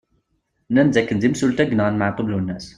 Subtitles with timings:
[0.69, 2.65] Nnan-d d akken d imsulta i yenɣan Maɛtub Lwennas.